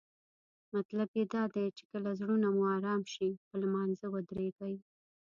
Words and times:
مطلب 0.75 1.09
یې 1.17 1.23
دا 1.33 1.43
دی 1.55 1.65
کله 1.91 2.09
چې 2.15 2.19
زړونه 2.19 2.47
مو 2.55 2.63
آرام 2.77 3.01
شي 3.13 3.27
پر 3.45 3.55
لمانځه 3.63 4.05
ودریږئ. 4.09 4.75